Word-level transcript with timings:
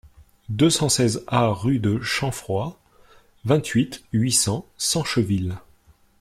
deux 0.49 0.71
cent 0.71 0.89
seize 0.89 1.23
A 1.27 1.49
rue 1.49 1.77
de 1.77 2.01
Champfroid, 2.01 2.79
vingt-huit, 3.45 4.03
huit 4.13 4.31
cents, 4.31 4.65
Sancheville 4.75 5.59